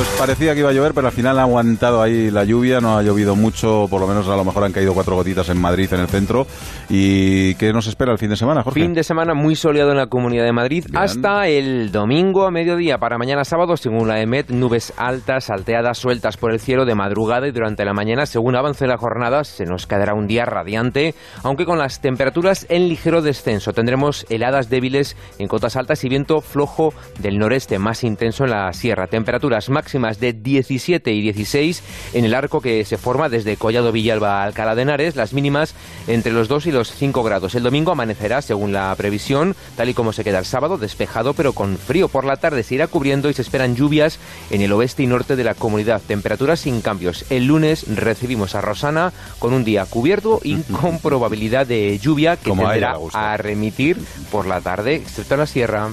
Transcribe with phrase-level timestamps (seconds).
[0.00, 2.96] Pues parecía que iba a llover, pero al final ha aguantado ahí la lluvia, no
[2.96, 5.92] ha llovido mucho, por lo menos a lo mejor han caído cuatro gotitas en Madrid,
[5.92, 6.46] en el centro.
[6.88, 8.80] ¿Y qué nos espera el fin de semana, Jorge?
[8.80, 11.02] Fin de semana muy soleado en la Comunidad de Madrid Bien.
[11.02, 12.96] hasta el domingo a mediodía.
[12.96, 17.46] Para mañana sábado, según la EMET, nubes altas, salteadas, sueltas por el cielo de madrugada
[17.46, 18.24] y durante la mañana.
[18.24, 22.88] Según avance la jornada, se nos quedará un día radiante, aunque con las temperaturas en
[22.88, 23.74] ligero descenso.
[23.74, 28.72] Tendremos heladas débiles en cotas altas y viento flojo del noreste, más intenso en la
[28.72, 29.06] sierra.
[29.06, 31.82] Temperaturas máximas de 17 y 16
[32.14, 35.74] en el arco que se forma desde Collado Villalba a Alcalá de Henares, las mínimas
[36.06, 37.54] entre los 2 y los 5 grados.
[37.54, 41.52] El domingo amanecerá, según la previsión, tal y como se queda el sábado, despejado pero
[41.52, 42.08] con frío.
[42.08, 44.18] Por la tarde se irá cubriendo y se esperan lluvias
[44.50, 46.00] en el oeste y norte de la comunidad.
[46.06, 47.24] Temperaturas sin cambios.
[47.30, 52.50] El lunes recibimos a Rosana con un día cubierto y con probabilidad de lluvia que
[52.50, 53.98] Como tenderá a remitir
[54.30, 55.90] por la tarde, excepto en la sierra.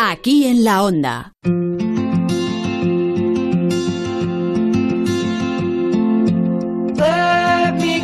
[0.00, 1.32] Aquí en la onda.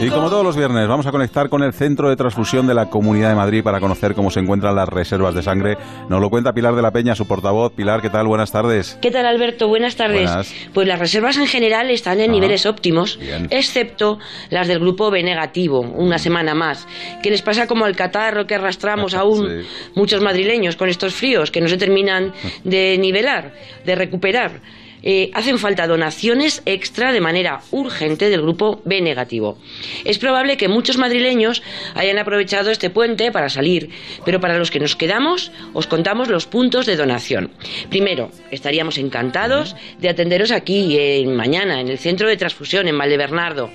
[0.05, 2.91] Y como todos los viernes, vamos a conectar con el Centro de Transfusión de la
[2.91, 5.79] Comunidad de Madrid para conocer cómo se encuentran las reservas de sangre.
[6.11, 7.73] Nos lo cuenta Pilar de la Peña, su portavoz.
[7.73, 8.27] Pilar, ¿qué tal?
[8.27, 8.99] Buenas tardes.
[9.01, 9.67] ¿Qué tal, Alberto?
[9.69, 10.27] Buenas tardes.
[10.29, 10.55] Buenas.
[10.75, 13.47] Pues las reservas en general están en niveles óptimos, bien.
[13.51, 14.19] excepto
[14.51, 16.87] las del grupo B negativo, una semana más.
[17.23, 19.67] Que les pasa como el catarro que arrastramos aún Sí.
[19.95, 23.53] muchos madrileños con estos fríos que no se terminan de nivelar,
[23.87, 24.61] de recuperar.
[25.07, 29.59] Eh, hacen falta donaciones extra de manera urgente del grupo B negativo.
[30.05, 31.63] Es probable que muchos madrileños
[31.95, 33.91] hayan aprovechado este puente para salir,
[34.25, 37.51] pero para los que nos quedamos os contamos los puntos de donación.
[37.91, 43.71] Primero, estaríamos encantados de atenderos aquí eh, mañana en el centro de transfusión en Valdebernardo.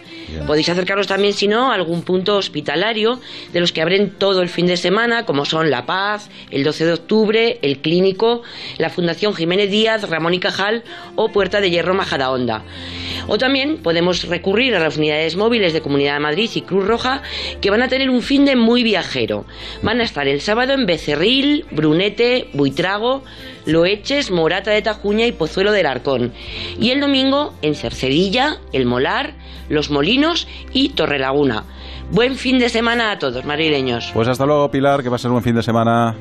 [0.47, 3.19] Podéis acercaros también, si no, a algún punto hospitalario
[3.53, 6.86] de los que abren todo el fin de semana, como son La Paz, el 12
[6.86, 8.41] de octubre, el Clínico,
[8.77, 10.83] la Fundación Jiménez Díaz, Ramón y Cajal
[11.20, 12.64] o Puerta de Hierro Majadahonda.
[13.28, 17.21] O también podemos recurrir a las unidades móviles de Comunidad de Madrid y Cruz Roja,
[17.60, 19.43] que van a tener un fin de muy viajero.
[19.83, 23.23] Van a estar el sábado en Becerril, Brunete, Buitrago,
[23.66, 26.32] Loeches, Morata de Tajuña y Pozuelo del Arcón.
[26.80, 29.33] Y el domingo en Cercedilla, El Molar,
[29.67, 31.66] Los Molinos y Torrelaguna.
[32.11, 34.11] Buen fin de semana a todos, madrileños.
[34.14, 36.16] Pues hasta luego, Pilar, que va a ser un buen fin de semana.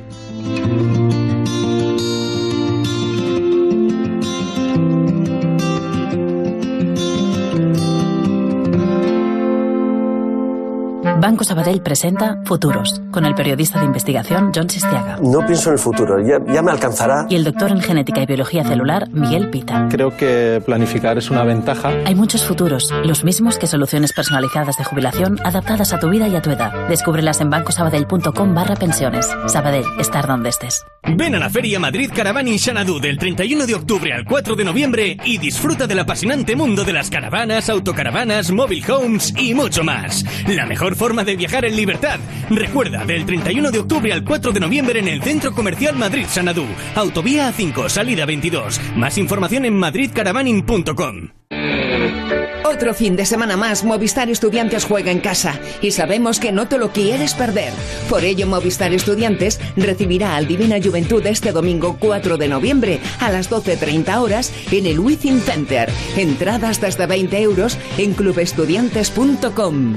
[11.21, 15.79] Banco Sabadell presenta Futuros, con el periodista de investigación John Sistiaga No pienso en el
[15.81, 17.27] futuro, ya, ya me alcanzará.
[17.29, 19.89] y el doctor en genética y biología celular Miguel Pita.
[19.91, 21.89] Creo que planificar es una ventaja.
[22.07, 26.37] Hay muchos futuros, los mismos que soluciones personalizadas de jubilación adaptadas a tu vida y
[26.37, 26.89] a tu edad.
[26.89, 29.29] Descúbrelas en bancosabadell.com barra pensiones.
[29.47, 30.85] Sabadell, estar donde estés.
[31.17, 34.65] Ven a la Feria Madrid Caravana y Xanadu del 31 de octubre al 4 de
[34.65, 40.25] noviembre y disfruta del apasionante mundo de las caravanas, autocaravanas, mobile homes y mucho más.
[40.47, 42.21] La mejor forma de viajar en libertad.
[42.51, 46.67] Recuerda, del 31 de octubre al 4 de noviembre en el Centro Comercial Madrid Xanadu.
[46.95, 48.81] Autovía A5, salida 22.
[48.95, 51.29] Más información en madridcaravaning.com.
[52.65, 56.77] Otro fin de semana más, Movistar Estudiantes juega en casa y sabemos que no te
[56.77, 57.73] lo quieres perder.
[58.11, 63.51] Por ello, Movistar Estudiantes recibirá al Divina Juventud este domingo 4 de noviembre a las
[63.51, 65.91] 12.30 horas en el Within Center.
[66.17, 69.97] Entradas desde 20 euros en clubestudiantes.com.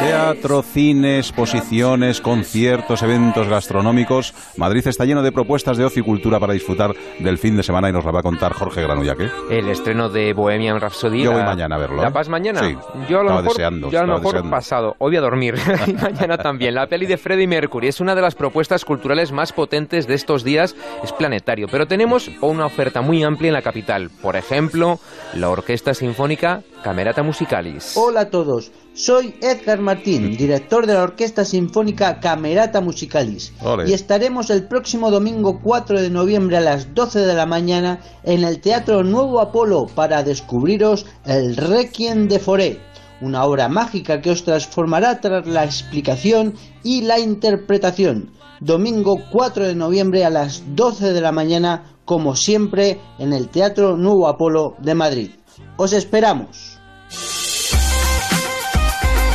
[0.00, 4.32] Teatro, cine, exposiciones, conciertos, eventos gastronómicos.
[4.56, 7.88] Madrid está lleno de propuestas de ocio y cultura para disfrutar del fin de semana
[7.88, 9.28] y nos la va a contar Jorge Granullaque.
[9.50, 11.22] El estreno de Bohemian Rhapsody.
[11.24, 12.60] Yo la- voy mañana a verlo, ¿La vas mañana?
[12.60, 12.76] Sí,
[13.08, 14.50] Yo a lo estaba mejor, deseando, yo a lo mejor deseando.
[14.50, 14.88] pasado.
[14.98, 15.54] Hoy voy a dormir.
[15.88, 16.74] y mañana también.
[16.74, 20.44] La peli de Freddie Mercury es una de las propuestas culturales más potentes de estos
[20.44, 20.76] días.
[21.02, 21.66] Es planetario.
[21.70, 24.10] Pero tenemos una oferta muy amplia en la capital.
[24.22, 25.00] Por ejemplo,
[25.34, 27.94] la Orquesta Sinfónica Camerata Musicalis.
[27.96, 33.88] Hola a todos, soy Edgar Martín, director de la Orquesta Sinfónica Camerata Musicalis, Ole.
[33.88, 38.44] y estaremos el próximo domingo 4 de noviembre a las 12 de la mañana en
[38.44, 42.80] el Teatro Nuevo Apolo para descubriros el Requiem de Foré,
[43.22, 46.54] una obra mágica que os transformará tras la explicación
[46.84, 48.30] y la interpretación.
[48.60, 53.96] Domingo 4 de noviembre a las 12 de la mañana, como siempre, en el Teatro
[53.96, 55.30] Nuevo Apolo de Madrid.
[55.78, 56.77] Os esperamos.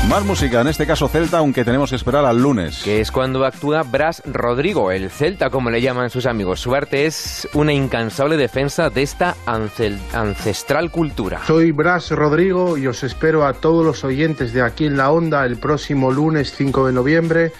[0.10, 2.84] Más música, en este caso Celta, aunque tenemos que esperar al lunes.
[2.84, 6.60] Que es cuando actúa Bras Rodrigo, el Celta, como le llaman sus amigos.
[6.60, 11.42] Su arte es una incansable defensa de esta ancestral cultura.
[11.48, 15.46] Soy Bras Rodrigo y os espero a todos los oyentes de aquí en la onda
[15.46, 17.52] el próximo lunes 5 de noviembre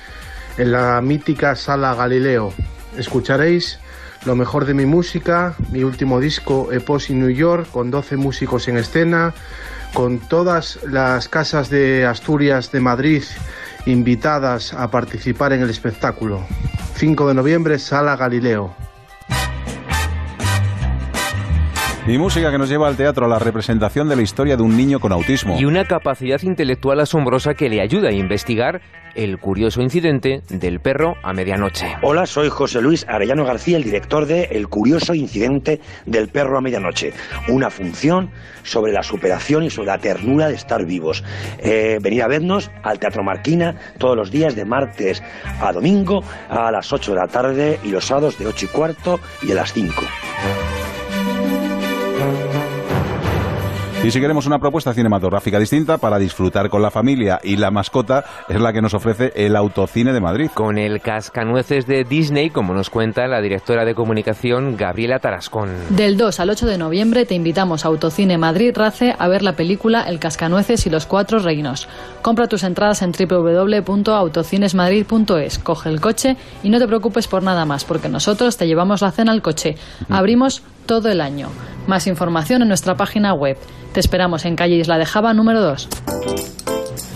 [0.58, 2.54] en la mítica Sala Galileo.
[2.98, 3.80] Escucharéis
[4.26, 8.78] lo mejor de mi música, mi último disco Eposi New York, con 12 músicos en
[8.78, 9.34] escena,
[9.94, 13.24] con todas las casas de Asturias de Madrid
[13.86, 16.46] invitadas a participar en el espectáculo.
[16.96, 18.76] 5 de noviembre, Sala Galileo.
[22.06, 24.76] Y música que nos lleva al teatro a la representación de la historia de un
[24.76, 25.58] niño con autismo.
[25.58, 28.82] Y una capacidad intelectual asombrosa que le ayuda a investigar
[29.16, 31.96] el curioso incidente del perro a medianoche.
[32.02, 36.62] Hola, soy José Luis Arellano García, el director de El curioso incidente del perro a
[36.62, 37.14] medianoche.
[37.48, 38.32] Una función
[38.64, 41.24] sobre la superación y sobre la ternura de estar vivos.
[41.60, 45.24] Eh, venid a vernos al Teatro Marquina todos los días de martes
[45.62, 49.20] a domingo a las 8 de la tarde y los sábados de 8 y cuarto
[49.42, 49.94] y a las 5.
[54.04, 58.26] Y si queremos una propuesta cinematográfica distinta para disfrutar con la familia y la mascota,
[58.50, 60.50] es la que nos ofrece el Autocine de Madrid.
[60.54, 65.70] Con el cascanueces de Disney, como nos cuenta la directora de comunicación Gabriela Tarascón.
[65.88, 69.54] Del 2 al 8 de noviembre te invitamos a Autocine Madrid Race a ver la
[69.54, 71.88] película El cascanueces y los cuatro reinos.
[72.22, 77.86] Compra tus entradas en www.autocinesmadrid.es, coge el coche y no te preocupes por nada más,
[77.86, 79.78] porque nosotros te llevamos la cena al coche.
[80.10, 81.50] Abrimos todo el año.
[81.88, 83.58] Más información en nuestra página web.
[83.94, 86.63] Te esperamos en calle Isla de Java número 2.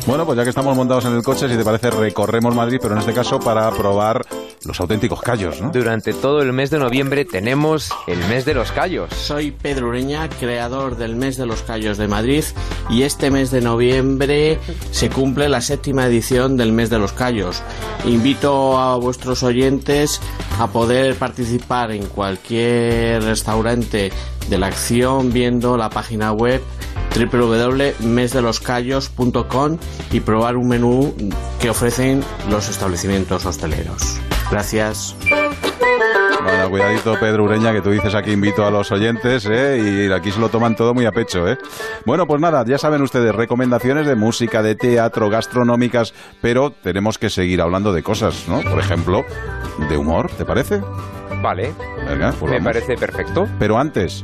[0.08, 2.94] Bueno, pues ya que estamos montados en el coche, si te parece, recorremos Madrid, pero
[2.94, 4.26] en este caso para probar
[4.64, 5.70] los auténticos callos, ¿no?
[5.70, 9.14] Durante todo el mes de noviembre tenemos el mes de los callos.
[9.14, 12.46] Soy Pedro Ureña, creador del mes de los callos de Madrid,
[12.90, 14.60] y este mes de noviembre
[14.92, 17.62] se cumple la séptima edición del mes de los callos.
[18.06, 20.22] Invito a vuestros oyentes
[20.58, 24.14] a poder participar en cualquier restaurante
[24.50, 26.62] de la acción viendo la página web
[27.16, 29.78] www.mesdeloscallos.com
[30.12, 31.16] y probar un menú
[31.60, 34.20] que ofrecen los establecimientos hosteleros.
[34.52, 35.16] Gracias.
[36.44, 40.08] Bueno, cuidadito Pedro Ureña, que tú dices aquí invito a los oyentes, ¿eh?
[40.08, 41.46] y aquí se lo toman todo muy a pecho.
[41.48, 41.58] ¿eh?
[42.06, 47.30] Bueno, pues nada, ya saben ustedes, recomendaciones de música, de teatro, gastronómicas, pero tenemos que
[47.30, 48.62] seguir hablando de cosas, ¿no?
[48.62, 49.26] Por ejemplo,
[49.90, 50.82] de humor, ¿te parece?
[51.42, 51.74] Vale,
[52.08, 52.74] Venga, pues me vamos.
[52.74, 53.46] parece perfecto.
[53.60, 54.24] Pero antes,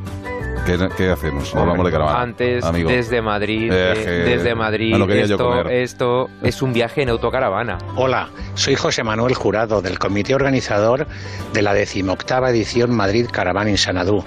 [0.65, 1.53] ¿qué, qué hacemos?
[1.55, 2.21] Hablamos de caravana.
[2.21, 2.89] Antes, amigo.
[2.89, 7.77] desde Madrid, Eh, eh, desde Madrid, esto, esto es un viaje en autocaravana.
[7.95, 11.07] Hola, soy José Manuel Jurado del comité organizador
[11.53, 14.23] de la decimoctava edición Madrid Caravana en Sanadú.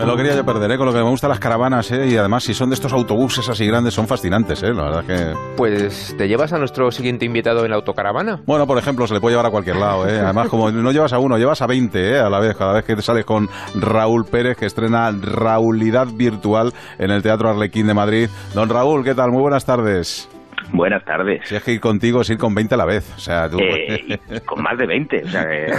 [0.00, 0.78] Me lo quería yo perder, ¿eh?
[0.78, 2.06] Con lo que me gustan las caravanas, ¿eh?
[2.06, 4.72] Y además, si son de estos autobuses así grandes, son fascinantes, ¿eh?
[4.72, 5.34] La verdad que...
[5.58, 8.40] Pues, ¿te llevas a nuestro siguiente invitado en la autocaravana?
[8.46, 10.18] Bueno, por ejemplo, se le puede llevar a cualquier lado, ¿eh?
[10.18, 12.18] Además, como no llevas a uno, llevas a 20, ¿eh?
[12.18, 16.72] A la vez, cada vez que te sales con Raúl Pérez, que estrena Raulidad Virtual
[16.98, 18.30] en el Teatro Arlequín de Madrid.
[18.54, 19.30] Don Raúl, ¿qué tal?
[19.32, 20.30] Muy buenas tardes.
[20.72, 21.42] Buenas tardes.
[21.46, 23.12] Si es que ir contigo es ir con 20 a la vez.
[23.16, 23.58] O sea, tú...
[23.60, 25.72] Eh, con más de 20, o sea que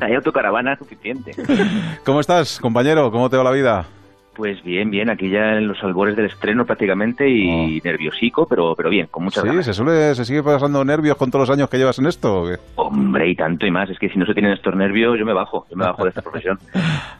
[0.00, 1.32] hay autocaravana suficiente.
[2.04, 3.10] ¿Cómo estás, compañero?
[3.10, 3.86] ¿Cómo te va la vida?
[4.36, 8.90] Pues bien, bien, aquí ya en los albores del estreno prácticamente y nerviosico, pero, pero
[8.90, 9.46] bien, con muchas Oh.
[9.46, 9.64] Sí, ganas.
[9.64, 12.42] se suele, se sigue pasando nervios con todos los años que llevas en esto.
[12.42, 12.56] ¿o qué?
[12.74, 15.32] Hombre, y tanto y más, es que si no se tienen estos nervios yo me
[15.32, 16.58] bajo, yo me bajo de esta profesión.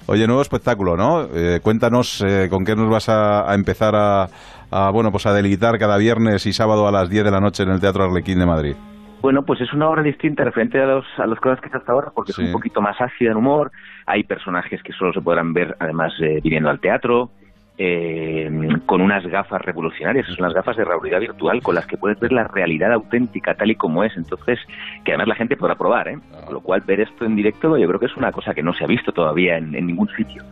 [0.07, 1.29] Oye, nuevo espectáculo, ¿no?
[1.33, 4.29] Eh, cuéntanos eh, con qué nos vas a, a empezar a,
[4.75, 7.63] a, bueno, pues a deleitar cada viernes y sábado a las 10 de la noche
[7.63, 8.75] en el Teatro Arlequín de Madrid.
[9.23, 12.11] Bueno, pues es una obra distinta referente a los, a las cosas que hasta ahora,
[12.15, 12.43] porque Sí.
[12.43, 13.71] es un poquito más ácida en humor.
[14.05, 17.31] Hay personajes que solo se podrán ver, además, eh, viniendo al teatro,
[17.79, 18.49] eh,
[18.87, 20.27] con unas gafas revolucionarias.
[20.27, 23.71] Son las gafas de realidad virtual con las que puedes ver la realidad auténtica tal
[23.71, 24.17] y como es.
[24.17, 24.59] Entonces,
[25.05, 26.19] que además la gente podrá probar, ¿eh?
[26.45, 28.73] Con lo cual, ver esto en directo yo creo que es una cosa que no
[28.75, 30.43] se ha visto todavía en, en ningún sitio.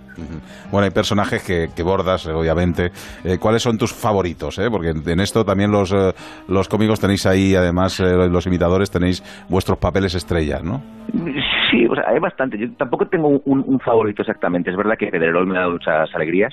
[0.70, 2.90] Bueno, hay personajes que, que bordas, eh, obviamente.
[3.24, 4.58] Eh, ¿Cuáles son tus favoritos?
[4.58, 4.68] eh?
[4.70, 6.12] Porque en, esto también los, eh,
[6.48, 10.82] los cómicos tenéis ahí, además, los imitadores tenéis vuestros papeles estrellas, ¿no?
[11.70, 12.58] Sí, o sea, hay bastante.
[12.58, 14.70] Yo tampoco tengo un, un favorito exactamente.
[14.70, 16.52] Es verdad que Pedrerol me ha dado muchas alegrías.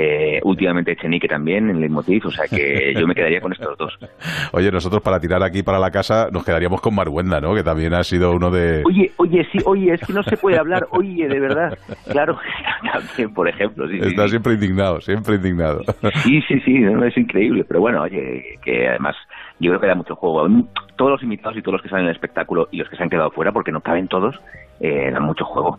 [0.00, 3.98] Eh, últimamente Echenique también en Leitmotiv, o sea que yo me quedaría con estos dos.
[4.52, 7.52] Oye, nosotros para tirar aquí para la casa nos quedaríamos con Maruenda, ¿no?
[7.52, 8.82] Que también ha sido uno de...
[8.86, 11.76] Oye, oye, sí, oye, es que no se puede hablar, oye, de verdad,
[12.08, 12.38] claro,
[12.92, 13.88] también, por ejemplo.
[13.88, 15.82] Sí, Está siempre indignado, siempre indignado.
[16.22, 19.16] Sí, sí, sí, no, es increíble, pero bueno, oye, que además
[19.60, 20.46] yo creo que da mucho juego.
[20.96, 23.02] Todos los invitados y todos los que salen en el espectáculo y los que se
[23.02, 24.36] han quedado fuera, porque no caben todos,
[24.80, 25.78] eh, dan mucho juego.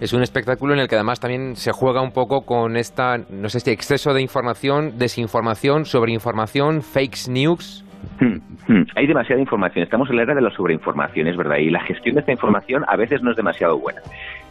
[0.00, 3.48] Es un espectáculo en el que además también se juega un poco con esta, no
[3.48, 7.84] sé si exceso de información, desinformación, sobreinformación, fake news.
[8.20, 8.36] Hmm,
[8.68, 8.86] hmm.
[8.96, 9.82] Hay demasiada información.
[9.82, 11.56] Estamos en la era de la sobreinformación, es verdad.
[11.56, 14.00] Y la gestión de esta información a veces no es demasiado buena.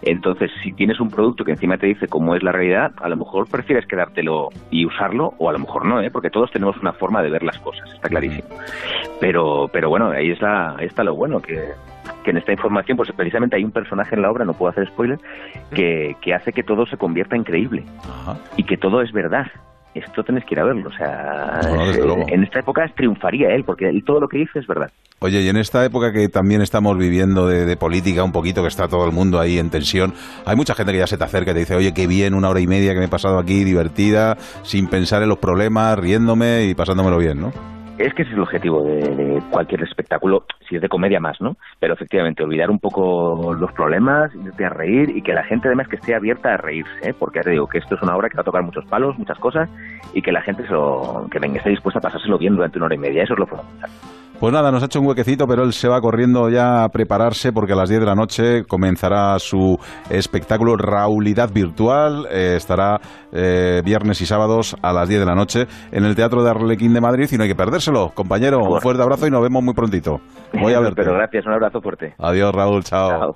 [0.02, 3.18] Entonces, si tienes un producto que encima te dice cómo es la realidad, a lo
[3.18, 6.10] mejor prefieres quedártelo y usarlo, o a lo mejor no, ¿eh?
[6.10, 8.48] porque todos tenemos una forma de ver las cosas, está clarísimo.
[9.20, 11.62] Pero, pero bueno, ahí, es la, ahí está lo bueno, que,
[12.24, 14.88] que en esta información, pues precisamente hay un personaje en la obra, no puedo hacer
[14.88, 15.20] spoiler,
[15.74, 17.84] que, que hace que todo se convierta en creíble
[18.56, 19.48] y que todo es verdad
[19.94, 20.90] esto tenés que ir a verlo.
[20.90, 24.92] O sea, eh, en esta época triunfaría él, porque todo lo que dice es verdad.
[25.20, 28.88] Oye, y en esta época que también estamos viviendo de, política un poquito, que está
[28.88, 30.14] todo el mundo ahí en tensión,
[30.46, 32.50] hay mucha gente que ya se te acerca y te dice, oye, qué bien, una
[32.50, 36.66] hora y media que me he pasado aquí, divertida, sin pensar en los problemas, riéndome
[36.66, 37.79] y pasándomelo bien, ¿no?
[38.00, 41.58] Es que ese es el objetivo de, cualquier espectáculo, si es de comedia más, ¿no?
[41.82, 45.90] Pero efectivamente, olvidar un poco los problemas, irte a reír y que la gente además
[45.90, 47.14] que esté abierta a reírse, ¿eh?
[47.14, 49.38] porque te digo que esto es una obra que va a tocar muchos palos, muchas
[49.40, 49.70] cosas,
[50.14, 50.74] y que la gente se
[51.30, 53.48] que venga, esté dispuesta a pasárselo bien durante una hora y media, eso es lo
[53.48, 53.90] fundamental.
[54.40, 57.52] Pues nada, nos ha hecho un huequecito, pero él se va corriendo ya a prepararse
[57.52, 59.78] porque a las 10 de la noche comenzará su
[60.10, 62.26] espectáculo Raulidad Virtual.
[62.32, 63.02] Eh, estará
[63.34, 66.94] eh, viernes y sábados a las 10 de la noche en el Teatro de Arlequín
[66.94, 68.12] de Madrid y no hay que perdérselo.
[68.16, 70.22] Compañero, un fuerte abrazo y nos vemos muy prontito.
[70.54, 71.02] Voy a verte.
[71.04, 72.14] Pero gracias, un abrazo fuerte.
[72.18, 73.36] Adiós, Raúl, chao.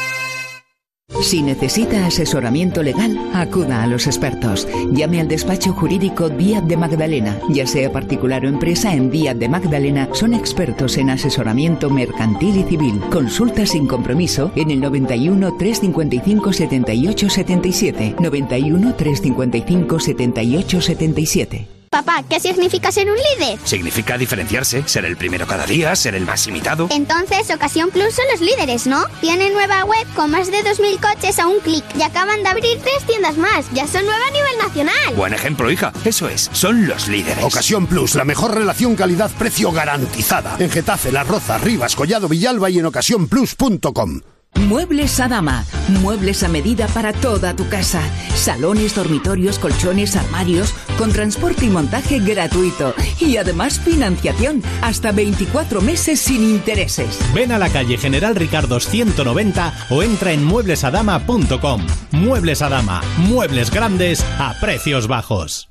[1.21, 4.67] Si necesita asesoramiento legal, acuda a los expertos.
[4.91, 7.39] Llame al despacho jurídico Díaz de Magdalena.
[7.49, 12.63] Ya sea particular o empresa, en Díaz de Magdalena son expertos en asesoramiento mercantil y
[12.63, 12.99] civil.
[13.11, 18.15] Consulta sin compromiso en el 91 355 78 77.
[18.19, 21.80] 91 355 78 77.
[21.91, 23.59] Papá, ¿qué significa ser un líder?
[23.65, 26.87] Significa diferenciarse, ser el primero cada día, ser el más imitado.
[26.89, 29.03] Entonces, Ocasión Plus son los líderes, ¿no?
[29.19, 32.79] Tienen nueva web con más de 2.000 coches a un clic y acaban de abrir
[32.79, 33.69] tres tiendas más.
[33.73, 35.15] Ya son nueva a nivel nacional.
[35.17, 35.91] Buen ejemplo, hija.
[36.05, 37.43] Eso es, son los líderes.
[37.43, 40.55] Ocasión Plus, la mejor relación calidad-precio garantizada.
[40.59, 44.21] En Getafe, Las Rozas, Rivas, Collado, Villalba y en ocasiónplus.com.
[44.55, 45.65] Muebles Adama.
[46.01, 48.01] Muebles a medida para toda tu casa.
[48.35, 52.93] Salones, dormitorios, colchones, armarios, con transporte y montaje gratuito.
[53.19, 57.19] Y además financiación hasta 24 meses sin intereses.
[57.33, 61.85] Ven a la calle General Ricardo 190 o entra en mueblesadama.com.
[62.11, 63.01] Muebles Adama.
[63.17, 65.70] Muebles grandes a precios bajos.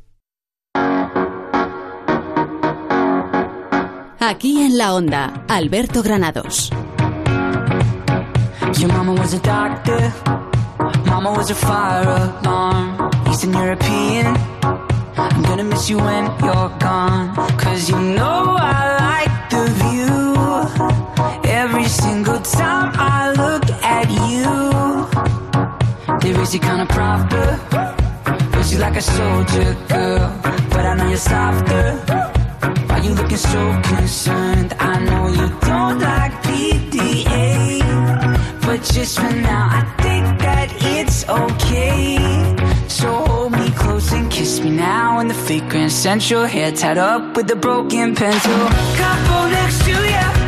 [4.23, 6.69] Aquí en la onda, Alberto Granados.
[8.77, 10.13] Your mama was a doctor,
[11.07, 12.07] mama was a fire
[12.43, 14.27] alarm, Eastern European.
[15.17, 20.35] I'm gonna miss you when you're gone, cause you know I like the view.
[21.51, 24.45] Every single time I look at you,
[26.19, 27.59] they raise you kind of proper,
[28.55, 30.31] raise you like a soldier girl,
[30.69, 32.30] but I know you're softer.
[32.61, 34.73] Why you looking so concerned?
[34.79, 37.81] I know you don't like PDA,
[38.61, 42.17] but just for now, I think that it's okay.
[42.87, 46.97] So hold me close and kiss me now in the fake Grand Central hair tied
[46.97, 48.67] up with a broken pencil.
[48.95, 50.40] Couple next to you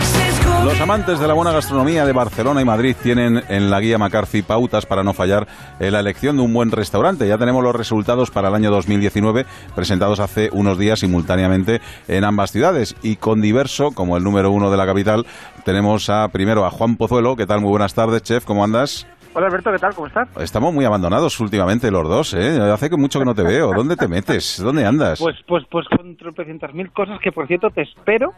[0.63, 4.43] Los amantes de la buena gastronomía de Barcelona y Madrid tienen en la guía McCarthy
[4.43, 5.45] pautas para no fallar
[5.77, 7.27] en la elección de un buen restaurante.
[7.27, 12.53] Ya tenemos los resultados para el año 2019 presentados hace unos días simultáneamente en ambas
[12.53, 15.25] ciudades y con diverso, como el número uno de la capital,
[15.65, 17.35] tenemos a primero a Juan Pozuelo.
[17.35, 17.59] ¿Qué tal?
[17.59, 18.45] Muy buenas tardes, chef.
[18.45, 19.05] ¿Cómo andas?
[19.35, 19.93] Hola Alberto, ¿qué tal?
[19.95, 20.29] ¿Cómo estás?
[20.37, 22.59] Estamos muy abandonados últimamente los dos, ¿eh?
[22.71, 23.73] Hace mucho que no te veo.
[23.73, 24.61] ¿Dónde te metes?
[24.63, 25.19] ¿Dónde andas?
[25.19, 28.33] Pues, pues, pues con tropecientas mil cosas que, por cierto, te espero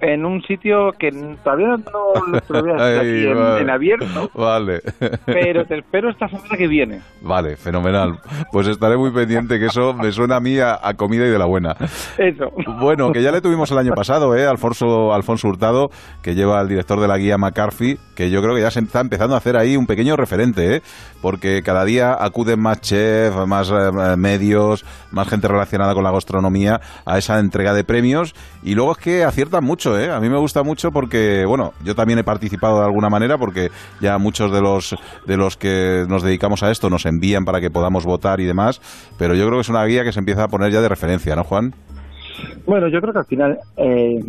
[0.00, 1.10] en un sitio que
[1.44, 3.62] todavía no lo Ay, aquí en, vale.
[3.62, 4.80] en abierto, Vale.
[5.26, 7.00] pero te espero esta semana que viene.
[7.22, 8.18] Vale, fenomenal.
[8.52, 11.38] Pues estaré muy pendiente, que eso me suena a mí a, a comida y de
[11.38, 11.76] la buena.
[12.18, 12.50] Eso.
[12.80, 14.46] Bueno, que ya le tuvimos el año pasado, ¿eh?
[14.46, 15.90] Alfonso, Alfonso Hurtado,
[16.22, 19.00] que lleva al director de la guía McCarthy, que yo creo que ya se está
[19.00, 20.82] empezando a hacer ahí un pequeño referente, ¿eh?
[21.20, 26.80] Porque cada día acuden más chefs, más eh, medios, más gente relacionada con la gastronomía
[27.04, 28.34] a esa entrega de premios.
[28.62, 30.10] Y luego es que aciertan mucho, ¿eh?
[30.10, 33.70] A mí me gusta mucho porque, bueno, yo también he participado de alguna manera porque
[34.00, 34.94] ya muchos de los,
[35.26, 38.80] de los que nos dedicamos a esto nos envían para que podamos votar y demás.
[39.18, 41.34] Pero yo creo que es una guía que se empieza a poner ya de referencia,
[41.36, 41.74] ¿no, Juan?
[42.66, 44.20] Bueno, yo creo que al final eh,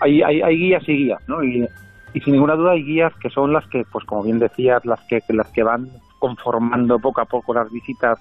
[0.00, 1.42] hay, hay, hay guías y guías, ¿no?
[1.44, 1.66] Y,
[2.14, 5.00] y sin ninguna duda hay guías que son las que, pues como bien decías, las
[5.08, 5.88] que las que van
[6.18, 8.18] conformando poco a poco las visitas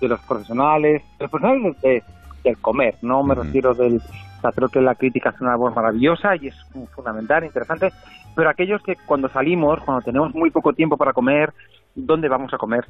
[0.00, 2.02] de los profesionales, de los profesionales de-
[2.44, 4.00] del comer, no me refiero del...
[4.46, 6.54] Sea, creo que la crítica es una voz maravillosa y es
[6.94, 7.90] fundamental, interesante,
[8.34, 11.52] pero aquellos que cuando salimos, cuando tenemos muy poco tiempo para comer,
[11.94, 12.84] ¿dónde vamos a comer?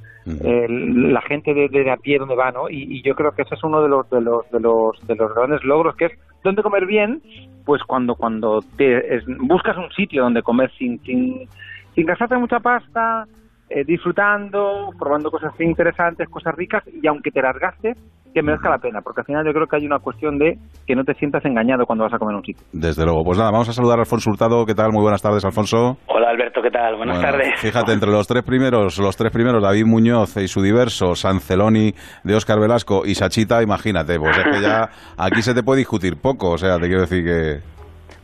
[0.45, 2.51] Eh, la gente de, de a pie, ¿dónde va?
[2.53, 2.69] ¿no?
[2.69, 5.15] Y, y yo creo que ese es uno de los, de los, de los, de
[5.15, 6.13] los grandes logros, que es
[6.45, 7.23] ¿dónde comer bien?
[7.65, 11.49] Pues cuando, cuando te, es- buscas un sitio donde comer sin, sin,
[11.95, 13.27] sin gastarte mucha pasta,
[13.71, 17.97] eh, disfrutando, probando cosas interesantes, cosas ricas, y aunque te las gastes,
[18.37, 20.95] que merezca la pena, porque al final yo creo que hay una cuestión de que
[20.95, 22.67] no te sientas engañado cuando vas a comer un sitio.
[22.71, 23.25] Desde luego.
[23.25, 24.67] Pues nada, vamos a saludar a Alfonso Hurtado.
[24.67, 24.93] ¿Qué tal?
[24.93, 25.97] Muy buenas tardes, Alfonso.
[26.07, 26.97] Hola Alberto, ¿qué tal?
[26.97, 27.59] Buenas Bueno, tardes.
[27.59, 32.35] Fíjate, entre los tres primeros, los tres primeros, David Muñoz y su diverso, Sanceloni de
[32.35, 36.51] Óscar Velasco y Sachita, imagínate, pues es que ya aquí se te puede discutir poco,
[36.51, 37.61] o sea, te quiero decir que...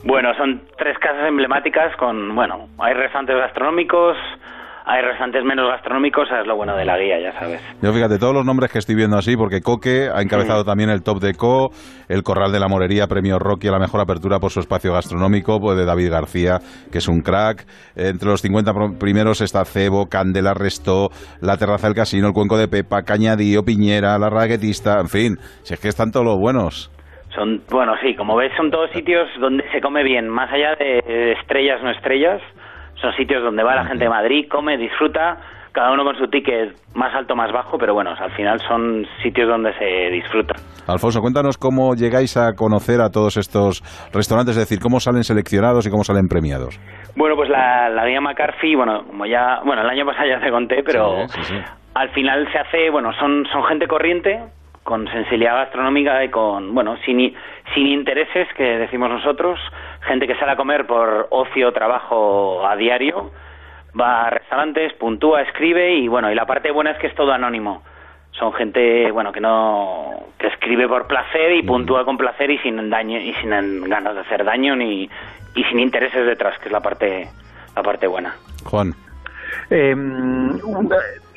[0.04, 4.18] Bueno, son tres casas emblemáticas con, bueno, hay restaurantes gastronómicos,
[4.84, 7.60] hay restaurantes menos gastronómicos, es lo bueno de la guía, ya sabes.
[7.80, 11.02] Yo fíjate, todos los nombres que estoy viendo así, porque Coque ha encabezado también el
[11.02, 11.70] top de Co,
[12.08, 15.58] el Corral de la Morería, premio Rocky a la mejor apertura por su espacio gastronómico,
[15.60, 16.58] pues de David García,
[16.90, 17.64] que es un crack.
[17.96, 21.08] Entre los 50 pro- primeros está Cebo, Candela, Resto,
[21.40, 25.74] La Terraza del Casino, el Cuenco de Pepa, Cañadío, Piñera, La Raguetista, en fin, si
[25.74, 26.90] es que están todos los buenos.
[27.34, 31.32] Son, bueno, sí, como ves, son todos sitios donde se come bien, más allá de
[31.40, 32.42] estrellas no estrellas,
[33.02, 35.36] son sitios donde va la gente de Madrid, come, disfruta,
[35.72, 39.48] cada uno con su ticket más alto, más bajo, pero bueno, al final son sitios
[39.48, 40.54] donde se disfruta.
[40.86, 45.86] Alfonso, cuéntanos cómo llegáis a conocer a todos estos restaurantes, es decir, cómo salen seleccionados
[45.86, 46.78] y cómo salen premiados.
[47.16, 50.50] Bueno, pues la, la guía McCarthy, bueno, como ya, bueno, el año pasado ya te
[50.50, 51.60] conté, pero Sí, sí, sí.
[51.94, 54.40] al final se hace, bueno, son, son gente corriente,
[54.82, 57.32] con sensibilidad gastronómica y con, bueno, sin,
[57.74, 59.58] sin intereses, que decimos nosotros,
[60.06, 63.30] gente que sale a comer por ocio, trabajo a diario,
[63.98, 67.32] va a restaurantes, puntúa, escribe y bueno, y la parte buena es que es todo
[67.32, 67.82] anónimo.
[68.32, 72.88] Son gente, bueno, que no, que escribe por placer y puntúa con placer y sin
[72.88, 73.50] daño, y sin
[73.88, 75.08] ganas de hacer daño ni,
[75.54, 77.28] y sin intereses detrás, que es la parte,
[77.76, 78.34] la parte buena.
[78.64, 78.94] Juan.
[79.68, 80.90] Eh, un-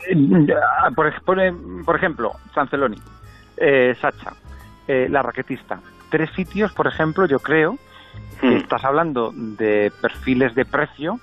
[0.09, 0.53] eh,
[0.95, 1.37] por, ej- por,
[1.85, 2.97] por ejemplo, Sanceloni,
[3.57, 4.31] eh, Sacha,
[4.87, 5.79] eh, La Raquetista.
[6.09, 7.75] Tres sitios, por ejemplo, yo creo
[8.41, 11.15] que estás hablando de perfiles de precio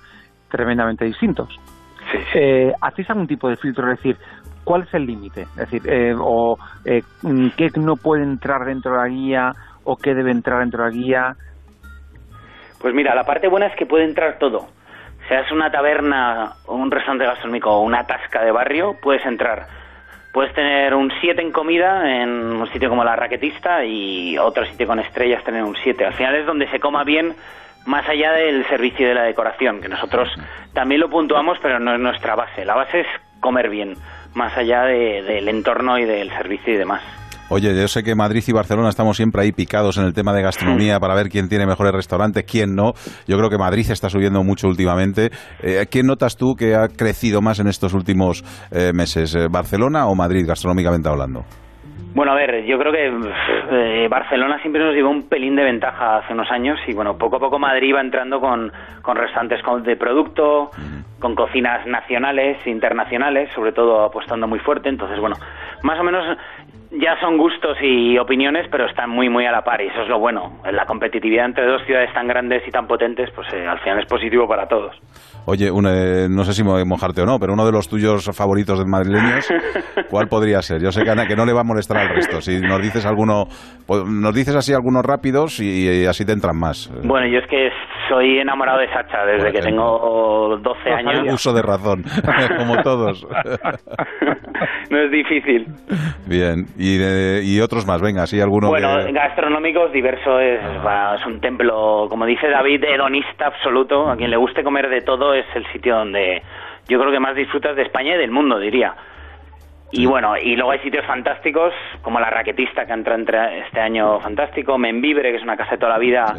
[0.49, 1.49] tremendamente distintos.
[2.35, 3.91] Eh, ¿Hacéis algún tipo de filtro?
[3.91, 4.17] Es decir,
[4.65, 5.43] ¿cuál es el límite?
[5.43, 9.53] Es decir, eh, o eh, mm, qué no puede entrar dentro de la guía
[9.85, 11.37] o qué debe entrar dentro de la guía.
[12.81, 14.67] Pues mira, la parte buena es que puede entrar todo.
[15.29, 19.67] Seas una taberna un restaurante gastronómico o una tasca de barrio, puedes entrar.
[20.33, 24.87] Puedes tener un 7 en comida en un sitio como la Raquetista y otro sitio
[24.87, 26.07] con estrellas tener un 7.
[26.07, 27.35] Al final es donde se coma bien
[27.85, 30.29] más allá del servicio y de la decoración, que nosotros
[30.73, 32.65] también lo puntuamos, pero no es nuestra base.
[32.65, 33.07] La base es
[33.41, 33.95] comer bien,
[34.35, 37.03] más allá de- del entorno y del servicio y demás.
[37.55, 40.41] Oye, yo sé que Madrid y Barcelona estamos siempre ahí picados en el tema de
[40.41, 42.95] gastronomía para ver quién tiene mejores restaurantes, quién no.
[43.29, 45.29] Yo creo que Madrid está subiendo mucho últimamente.
[45.63, 49.35] Eh, ¿Quién notas tú que ha crecido más en estos últimos eh, meses?
[49.35, 51.45] Eh, ¿Barcelona o Madrid, gastronómicamente hablando?
[52.15, 56.19] Bueno, a ver, yo creo que eh, Barcelona siempre nos llevó un pelín de ventaja
[56.19, 59.97] hace unos años y bueno, poco a poco Madrid va entrando con, con restaurantes de
[59.97, 60.71] producto,
[61.19, 64.91] con cocinas nacionales, internacionales, sobre todo apostando muy fuerte.
[64.91, 65.37] Entonces, bueno,
[65.83, 66.37] más o menos
[67.01, 70.09] ya son gustos y opiniones, pero están muy, muy a la par y eso es
[70.09, 70.61] lo bueno.
[70.71, 74.07] La competitividad entre dos ciudades tan grandes y tan potentes, pues eh, al final es
[74.07, 74.95] positivo para todos.
[75.47, 78.31] Oye, un, eh, no sé si mo- mojarte o no, pero uno de los tuyos
[78.37, 79.53] favoritos de madrileños,
[80.11, 80.81] ¿cuál podría ser?
[80.81, 82.41] Yo sé que, Ana, que no le va a molestar al resto.
[82.41, 83.47] Si nos dices alguno,
[83.87, 86.93] po- nos dices así algunos rápidos y, y así te entran más.
[87.03, 87.71] Bueno, yo es que
[88.09, 91.33] soy enamorado de Sacha desde que tengo 12 años.
[91.35, 92.05] Uso de razón,
[92.59, 93.27] como todos.
[94.91, 95.67] No es difícil.
[96.27, 101.15] Bien, y, de- y otros más, venga, sí, alguno Bueno, que- gastronómicos, diverso, es, va,
[101.17, 104.11] es un templo, como dice David, hedonista absoluto.
[104.11, 106.43] A quien le guste comer de todo es el sitio donde
[106.89, 108.95] yo creo que más disfrutas de España y del mundo, diría.
[109.93, 114.19] Y bueno, y luego hay sitios fantásticos, como la Raquetista, que entra entre este año
[114.21, 116.35] fantástico, Membibre, que es una casa de toda la vida,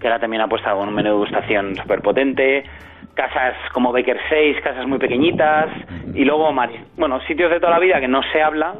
[0.00, 2.64] que ahora también ha puesto con un menú de degustación súper potente,
[3.14, 5.68] casas como Baker 6, casas muy pequeñitas,
[6.12, 6.52] y luego,
[6.96, 8.74] bueno, sitios de toda la vida que no se habla,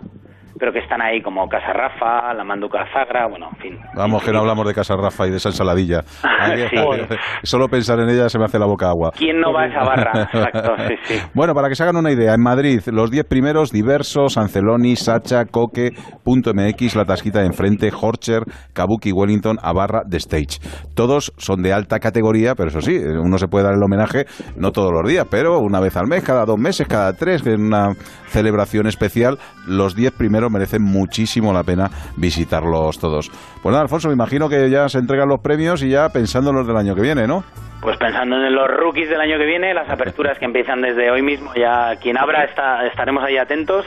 [0.59, 3.79] pero que están ahí, como Casa Rafa, la Manduca Zagra, bueno, en fin.
[3.95, 6.01] Vamos, que no hablamos de Casa Rafa y de esa ensaladilla.
[6.23, 7.17] Ahí- Sí.
[7.45, 9.11] Solo pensar en ella se me hace la boca agua.
[9.17, 10.23] ¿Quién no va a esa barra?
[10.33, 11.15] Exacto, sí, sí.
[11.35, 15.45] Bueno, para que se hagan una idea, en Madrid, los 10 primeros, Diversos, Anceloni, Sacha,
[15.47, 15.91] Coque,
[16.25, 18.43] Punto MX, La Tasquita de Enfrente, Horcher,
[18.75, 20.59] Kabuki, Wellington, Abarra, The Stage.
[20.95, 24.25] Todos son de alta categoría, pero eso sí, uno se puede dar el homenaje
[24.57, 27.67] no todos los días, pero una vez al mes, cada dos meses, cada tres, en
[27.67, 27.95] una
[28.27, 33.31] celebración especial, los 10 primeros merecen muchísimo la pena visitarlos todos.
[33.63, 36.57] Pues nada, Alfonso, me imagino que ya se entregan los premios y ya pensando en
[36.57, 37.45] los del año que viene, ¿no?
[37.81, 41.23] Pues pensando en los rookies del año que viene, las aperturas que empiezan desde hoy
[41.23, 43.87] mismo, ya quien abra está, estaremos ahí atentos.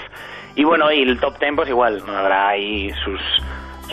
[0.56, 3.20] Y bueno, y el top ten pues igual, habrá ahí sus,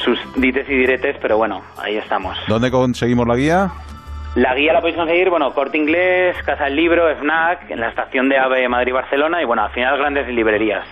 [0.05, 2.37] sus dites y diretes, pero bueno, ahí estamos.
[2.47, 3.71] ¿Dónde conseguimos la guía?
[4.35, 8.29] La guía la podéis conseguir, bueno, Corte Inglés, Casa del Libro, Snack, en la estación
[8.29, 10.87] de AVE Madrid-Barcelona y bueno, al final grandes librerías.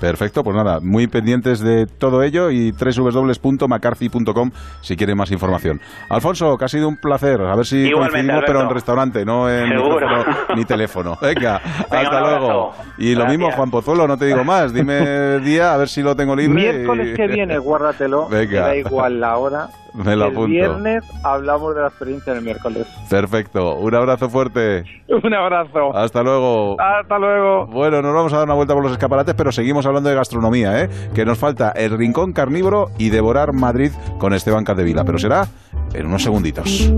[0.00, 4.50] Perfecto, pues nada, muy pendientes de todo ello y www.macarcy.com
[4.82, 5.80] si quieren más información.
[6.10, 9.48] Alfonso, que ha sido un placer, a ver si Igualmente, coincidimos, pero en restaurante, no
[9.48, 10.24] en micrófono
[10.56, 11.16] ni teléfono.
[11.22, 11.60] Venga,
[11.90, 12.74] Venga, hasta luego.
[12.98, 14.98] Y lo mismo, Juan Pozuelo, no te digo más, dime
[15.36, 16.54] el día, a ver si lo tengo libre.
[16.54, 18.28] Miércoles y- que viene, guárdatelo.
[18.28, 18.60] Venga.
[18.62, 19.68] me Da igual la hora.
[19.94, 20.48] Me lo el apunto.
[20.48, 22.86] viernes hablamos de la experiencia del miércoles.
[23.08, 24.84] Perfecto, un abrazo fuerte.
[25.08, 25.94] Un abrazo.
[25.94, 26.76] Hasta luego.
[26.80, 27.66] Hasta luego.
[27.66, 30.82] Bueno, nos vamos a dar una vuelta por los escaparates, pero seguimos hablando de gastronomía,
[30.82, 30.88] ¿eh?
[31.14, 35.46] Que nos falta el rincón carnívoro y devorar Madrid con Esteban Capdevila, pero será
[35.92, 36.90] en unos segunditos.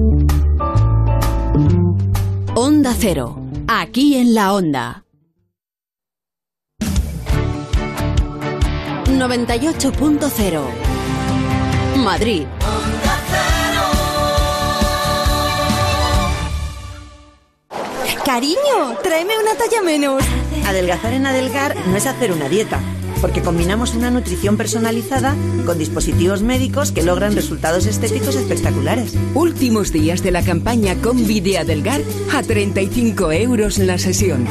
[2.55, 3.37] Onda Cero,
[3.69, 5.03] aquí en la Onda.
[9.07, 10.86] 98.0
[12.07, 12.47] Madrid.
[18.25, 20.23] Cariño, tráeme una talla menos.
[20.69, 22.79] Adelgazar en Adelgar no es hacer una dieta,
[23.21, 29.15] porque combinamos una nutrición personalizada con dispositivos médicos que logran resultados estéticos espectaculares.
[29.35, 34.47] Últimos días de la campaña con Videadelgar a 35 euros la sesión.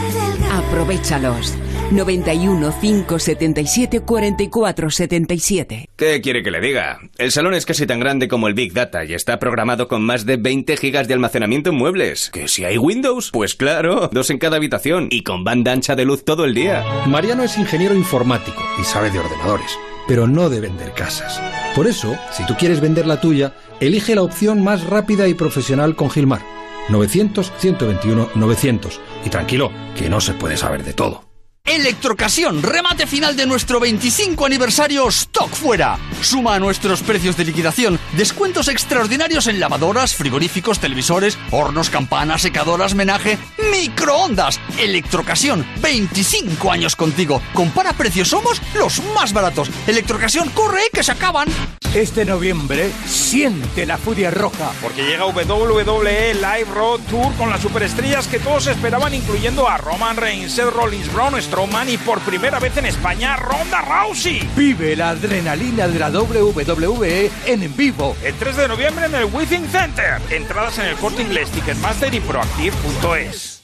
[0.51, 1.53] Aprovechalos.
[1.91, 5.89] 91 577 44 77.
[5.95, 6.99] ¿Qué quiere que le diga?
[7.17, 10.25] El salón es casi tan grande como el Big Data y está programado con más
[10.25, 12.29] de 20 gigas de almacenamiento en muebles.
[12.31, 13.29] ¿Que si hay Windows?
[13.31, 16.83] Pues claro, dos en cada habitación y con banda ancha de luz todo el día.
[17.07, 21.41] Mariano es ingeniero informático y sabe de ordenadores, pero no de vender casas.
[21.75, 25.95] Por eso, si tú quieres vender la tuya, elige la opción más rápida y profesional
[25.95, 26.41] con Gilmar.
[26.89, 28.99] 900-121-900.
[29.25, 31.34] Y tranquilo, que no se puede saber de todo.
[31.75, 35.99] Electrocasión, remate final de nuestro 25 aniversario Stock Fuera.
[36.21, 42.95] Suma a nuestros precios de liquidación descuentos extraordinarios en lavadoras, frigoríficos, televisores, hornos, campanas, secadoras,
[42.95, 43.37] menaje,
[43.71, 44.57] microondas.
[44.79, 47.41] Electrocasión, 25 años contigo.
[47.53, 49.69] Compara precios, somos los más baratos.
[49.85, 51.49] Electrocasión, corre que se acaban.
[51.93, 58.27] Este noviembre siente la furia roja porque llega WWE Live Road Tour con las superestrellas
[58.27, 62.77] que todos esperaban incluyendo a Roman Reigns, Seth Rollins, Braun Strowman y por primera vez
[62.77, 64.47] en España Ronda Rousey.
[64.55, 69.67] Vive la adrenalina de la WWE en vivo el 3 de noviembre en el Withing
[69.67, 70.21] Center.
[70.29, 73.63] Entradas en el Corte Inglés, Ticketmaster y Proactive.es.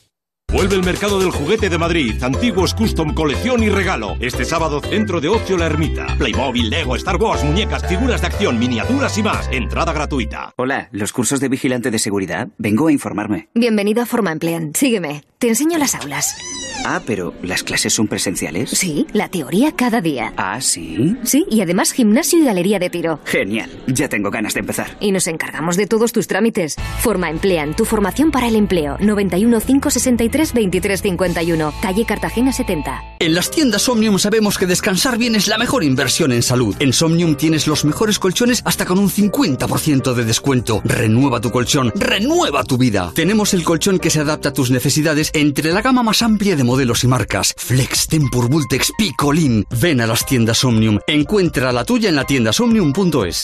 [0.51, 4.17] Vuelve el mercado del juguete de Madrid, antiguos custom, colección y regalo.
[4.19, 6.07] Este sábado, Centro de Ocio La Ermita.
[6.17, 9.47] Playmobil, Lego, Star Wars, muñecas, figuras de acción, miniaturas y más.
[9.51, 10.53] Entrada gratuita.
[10.57, 12.49] Hola, ¿los cursos de vigilante de seguridad?
[12.57, 13.47] Vengo a informarme.
[13.53, 14.73] Bienvenido a Forma Emplean.
[14.73, 15.23] Sígueme.
[15.37, 16.35] Te enseño las aulas.
[16.85, 18.71] Ah, pero ¿las clases son presenciales?
[18.71, 20.33] Sí, la teoría cada día.
[20.37, 21.15] Ah, sí.
[21.23, 23.19] Sí, y además gimnasio y galería de tiro.
[23.25, 24.97] Genial, ya tengo ganas de empezar.
[24.99, 26.75] Y nos encargamos de todos tus trámites.
[26.99, 28.97] Forma Emplean, tu formación para el empleo.
[28.99, 33.03] 91 563 23 51, calle Cartagena 70.
[33.19, 36.75] En las tiendas Omnium sabemos que descansar bien es la mejor inversión en salud.
[36.79, 40.81] En Somnium tienes los mejores colchones hasta con un 50% de descuento.
[40.83, 43.11] Renueva tu colchón, renueva tu vida.
[43.13, 46.63] Tenemos el colchón que se adapta a tus necesidades entre la gama más amplia de
[46.71, 47.53] modelos y marcas.
[47.57, 49.65] Flex, Tempur, Vultex, Picolin.
[49.81, 50.99] Ven a las tiendas Omnium.
[51.05, 53.43] Encuentra la tuya en la tienda somnium.es.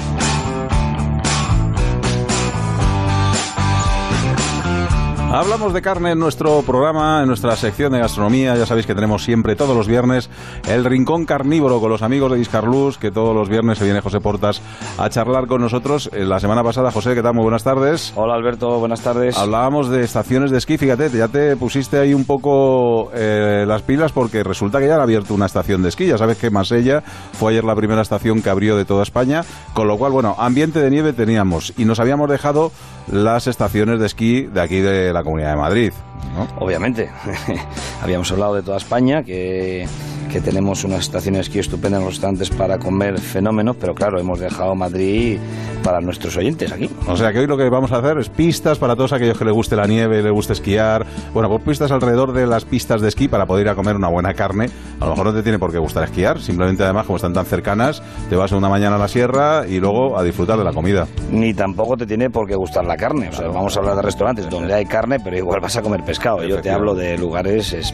[5.33, 8.53] Hablamos de carne en nuestro programa, en nuestra sección de gastronomía.
[8.57, 10.29] Ya sabéis que tenemos siempre, todos los viernes,
[10.67, 14.19] el Rincón Carnívoro con los amigos de Discarlus, que todos los viernes se viene José
[14.19, 14.61] Portas
[14.97, 16.09] a charlar con nosotros.
[16.11, 17.33] Eh, La semana pasada, José, ¿qué tal?
[17.33, 18.11] Muy buenas tardes.
[18.17, 19.37] Hola Alberto, buenas tardes.
[19.37, 24.11] Hablábamos de estaciones de esquí, fíjate, ya te pusiste ahí un poco eh, las pilas
[24.11, 26.07] porque resulta que ya han abierto una estación de esquí.
[26.07, 29.87] Ya sabes que Masella fue ayer la primera estación que abrió de toda España, con
[29.87, 32.73] lo cual, bueno, ambiente de nieve teníamos y nos habíamos dejado
[33.09, 35.93] las estaciones de esquí de aquí de la Comunidad de Madrid.
[36.35, 36.47] ¿No?
[36.59, 37.09] Obviamente,
[38.01, 39.85] habíamos hablado de toda España, que,
[40.31, 44.73] que tenemos unas estaciones de esquí estupendas restaurantes para comer fenómenos, pero claro, hemos dejado
[44.75, 45.39] Madrid
[45.83, 46.89] para nuestros oyentes aquí.
[47.07, 49.43] O sea que hoy lo que vamos a hacer es pistas para todos aquellos que
[49.43, 51.05] les guste la nieve, les guste esquiar.
[51.33, 54.09] Bueno, por pistas alrededor de las pistas de esquí para poder ir a comer una
[54.09, 54.67] buena carne.
[54.99, 57.45] A lo mejor no te tiene por qué gustar esquiar, simplemente además como están tan
[57.45, 61.07] cercanas, te vas una mañana a la sierra y luego a disfrutar de la comida.
[61.31, 63.29] Ni tampoco te tiene por qué gustar la carne.
[63.29, 66.03] O sea, vamos a hablar de restaurantes donde hay carne, pero igual vas a comer
[66.11, 66.43] pescado.
[66.43, 67.93] Yo te hablo de lugares es,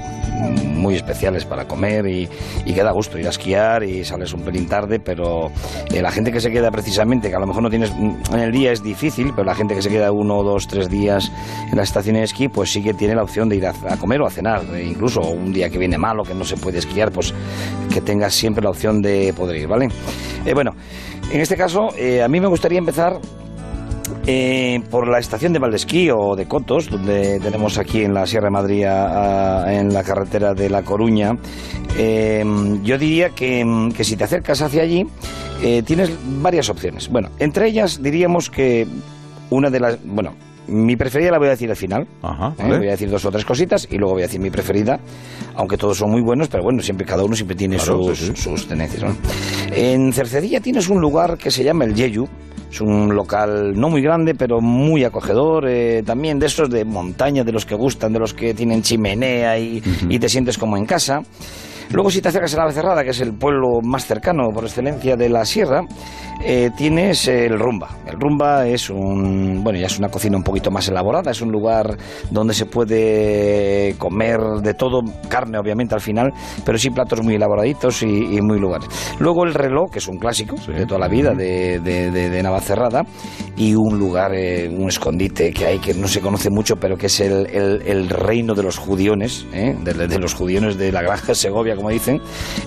[0.73, 2.27] muy especiales para comer y,
[2.65, 5.51] y que da gusto ir a esquiar y sales un pelín tarde, pero
[5.93, 8.51] eh, la gente que se queda precisamente, que a lo mejor no tienes en el
[8.51, 11.31] día es difícil, pero la gente que se queda uno, dos, tres días
[11.69, 13.97] en la estación de esquí, pues sí que tiene la opción de ir a, a
[13.97, 14.63] comer o a cenar.
[14.73, 17.35] E incluso un día que viene malo, que no se puede esquiar, pues
[17.93, 19.89] que tengas siempre la opción de poder ir, ¿vale?
[20.43, 20.71] Eh, bueno,
[21.31, 23.19] en este caso, eh, a mí me gustaría empezar
[24.25, 28.47] eh, por la estación de Valdesquí o de Cotos, donde tenemos aquí en la Sierra
[28.47, 31.37] de Madrid, a- a- en la carretera de La Coruña,
[31.97, 32.43] eh,
[32.83, 35.05] yo diría que, mm, que si te acercas hacia allí,
[35.63, 37.09] eh, tienes varias opciones.
[37.09, 38.87] Bueno, entre ellas diríamos que
[39.49, 39.97] una de las...
[40.03, 40.35] Bueno,
[40.67, 42.01] mi preferida la voy a decir al final.
[42.03, 42.07] ¿eh?
[42.57, 42.77] vale.
[42.77, 44.99] Voy a decir dos o tres cositas y luego voy a decir mi preferida,
[45.55, 48.31] aunque todos son muy buenos, pero bueno, siempre cada uno siempre tiene Claro, sus, sí,
[48.35, 48.41] sí.
[48.41, 49.01] sus tendencias.
[49.03, 49.15] ¿no?
[49.73, 52.27] En Cercedilla tienes un lugar que se llama el Yeyu.
[52.71, 55.67] Es un local no muy grande, pero muy acogedor.
[55.67, 59.57] eh, también de esos de montaña, de los que gustan, de los que tienen chimenea
[59.57, 61.23] y, y te sientes como en casa.
[61.91, 65.15] Luego, si te acercas a la Becerrada, que es el pueblo más cercano por excelencia
[65.15, 65.81] de la sierra,
[66.43, 67.89] eh, tienes el Rumba.
[68.05, 71.51] El Rumba es un, bueno, ya es una cocina un poquito más elaborada, es un
[71.51, 71.97] lugar
[72.29, 76.31] donde se puede comer de todo, carne obviamente al final,
[76.65, 78.05] pero sí platos muy elaboraditos y,
[78.37, 78.87] y muy lugares.
[79.19, 82.43] Luego el reloj, que es un clásico de toda la vida de, de, de- de
[82.43, 83.03] Navacerrada,
[83.55, 87.07] y un lugar, eh, un escondite que hay que no se conoce mucho, pero que
[87.07, 89.75] es el, el- el reino de los judiones, ¿eh?
[89.83, 92.21] de, de los judiones de la granja Segovia, como dicen,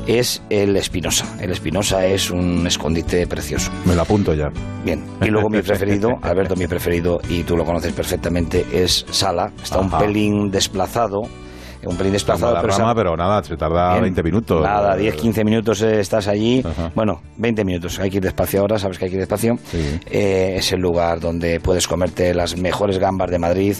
[0.06, 1.26] es el Espinosa.
[1.40, 3.70] El Espinosa es un escondite precioso.
[3.84, 4.50] Me lo apunto ya.
[4.84, 9.52] Bien, y luego mi preferido, Alberto, mi preferido, y tú lo conoces perfectamente, es Sala.
[9.62, 11.22] Está un pelín desplazado,
[11.86, 14.02] un pelín desplazado, la pero rama, esa- pero nada, se tarda Bien.
[14.02, 14.62] 20 minutos.
[14.62, 16.62] Nada, 10, 15 minutos eh, estás allí.
[16.94, 17.98] Bueno, 20 minutos.
[18.00, 19.54] Hay que ir despacio ahora, sabes que hay que ir despacio.
[20.10, 23.76] Eh, es el lugar donde puedes comerte las mejores gambas de Madrid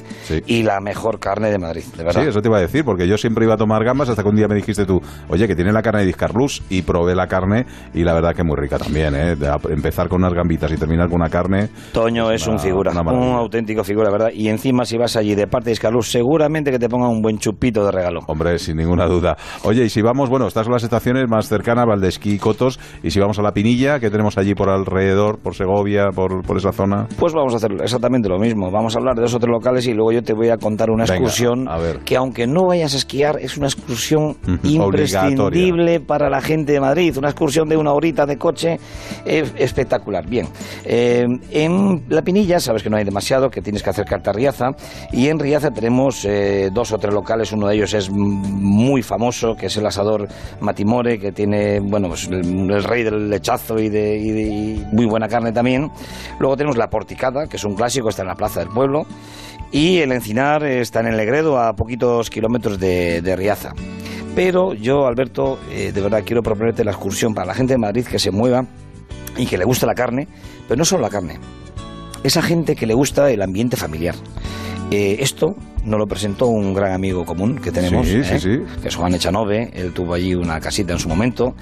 [0.46, 2.22] y la mejor carne de Madrid, de verdad.
[2.22, 4.28] Sí, eso te iba a decir, porque yo siempre iba a tomar gambas hasta que
[4.28, 7.26] un día me dijiste tú, oye, que tiene la carne de Discarlus, y probé la
[7.26, 9.36] carne, y la verdad que muy rica también, ¿eh?
[9.36, 11.68] De empezar con unas gambitas y terminar con una carne.
[11.92, 14.30] Toño es una- un figura, un auténtico figura, ¿verdad?
[14.34, 17.38] Y encima si vas allí de parte de Iscalus, seguramente que te pongan un buen
[17.38, 18.20] chupito de regalo.
[18.26, 19.36] Hombre, sin ninguna duda.
[19.64, 23.10] Oye, y si vamos, bueno, estas son las estaciones más cercanas, Valdesquí y Cotos, y
[23.10, 26.72] si vamos a La Pinilla, que tenemos allí por alrededor, por Segovia, por, por esa
[26.72, 27.06] zona.
[27.18, 28.70] Pues vamos a hacer exactamente lo mismo.
[28.70, 30.90] Vamos a hablar de dos o tres locales y luego yo te voy a contar
[30.90, 32.00] una Venga, excursión a ver.
[32.00, 37.16] que aunque no vayas a esquiar es una excursión imprescindible para la gente de Madrid.
[37.16, 38.78] Una excursión de una horita de coche
[39.24, 40.28] eh, espectacular.
[40.28, 40.46] Bien,
[40.84, 44.66] eh, en La Pinilla sabes que no hay demasiado, que tienes que acercarte a Riaza
[45.12, 47.52] y en Riaza tenemos eh, dos o tres locales.
[47.52, 50.28] Uno de ellos ellos es muy famoso, que es el asador
[50.60, 55.90] Matimore, que tiene, bueno, pues el, rey del lechazo y de, muy buena carne también.
[56.38, 59.06] Luego tenemos la Porticada, que es un clásico, está en la plaza del pueblo.
[59.72, 63.72] Y el Encinar está en el Negredo, a poquitos kilómetros de, de Riaza.
[64.34, 68.04] Pero yo, Alberto, eh, de verdad quiero proponerte la excursión para la gente de Madrid
[68.04, 68.64] que se mueva
[69.38, 70.28] y que le guste la carne,
[70.68, 71.38] pero no solo la carne,
[72.24, 74.14] esa gente que le gusta el ambiente familiar.
[74.90, 78.40] Eh, esto nos lo presentó un gran amigo común que tenemos, Sí, sí, ¿eh?
[78.40, 78.80] sí.
[78.82, 79.70] que es Juan Echanove.
[79.72, 81.54] Él tuvo allí una casita en su momento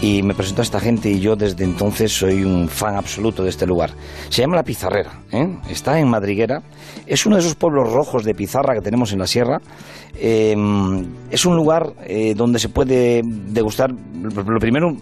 [0.00, 3.50] y me presentó a esta gente y yo desde entonces soy un fan absoluto de
[3.50, 3.90] este lugar.
[4.28, 5.46] Se llama La Pizarrera, ¿eh?
[5.70, 6.62] está en Madriguera.
[7.06, 9.60] Es uno de esos pueblos rojos de pizarra que tenemos en la sierra.
[10.18, 10.54] Eh,
[11.30, 14.96] es un lugar eh, donde se puede degustar, lo primero,